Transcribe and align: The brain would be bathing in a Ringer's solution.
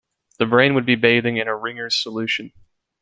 The 0.39 0.47
brain 0.47 0.73
would 0.73 0.87
be 0.87 0.95
bathing 0.95 1.37
in 1.37 1.47
a 1.47 1.55
Ringer's 1.55 1.95
solution. 1.95 2.53